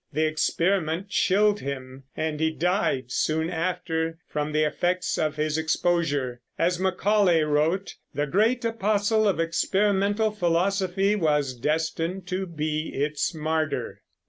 [0.11, 6.41] The experiment chilled him, and he died soon after from the effects of his exposure.
[6.57, 14.01] As Macaulay wrote, "the great apostle of experimental philosophy was destined to be its martyr."